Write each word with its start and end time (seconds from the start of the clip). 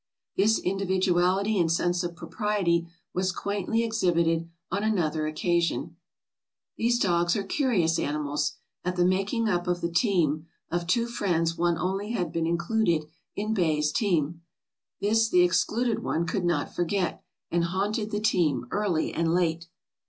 This 0.35 0.57
individuality 0.57 1.59
and 1.59 1.71
sense 1.71 2.03
of 2.03 2.15
propriety 2.15 2.87
was 3.13 3.31
quaintly 3.31 3.83
exhibited 3.83 4.49
on 4.71 4.83
another 4.83 5.27
occasion. 5.27 5.95
"These 6.75 6.97
dogs 6.97 7.35
are 7.35 7.43
curious 7.43 7.99
animals. 7.99 8.53
At 8.83 8.95
the 8.95 9.05
making 9.05 9.47
up 9.47 9.67
of 9.67 9.79
the 9.79 9.91
teams, 9.91 10.43
of 10.71 10.87
two 10.87 11.05
friends 11.05 11.55
one 11.55 11.77
only 11.77 12.13
had 12.13 12.31
been 12.31 12.47
included 12.47 13.05
in 13.35 13.53
Bay's 13.53 13.91
team. 13.91 14.41
This 15.01 15.29
the 15.29 15.43
excluded 15.43 16.01
one 16.01 16.25
could 16.25 16.45
not 16.45 16.73
forget, 16.73 17.23
and 17.51 17.65
haunted 17.65 18.09
the 18.09 18.19
team, 18.19 18.65
early 18.71 19.13
and 19.13 19.35
late. 19.35 19.67